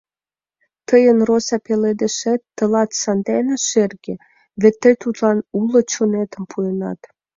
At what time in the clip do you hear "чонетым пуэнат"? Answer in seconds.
5.91-6.99